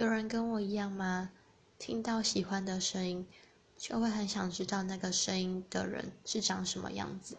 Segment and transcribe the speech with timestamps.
[0.00, 1.30] 有人跟我一样吗？
[1.78, 3.26] 听到喜欢的声音
[3.76, 7.36] 就会很想知道那个声音的人是长什么样子。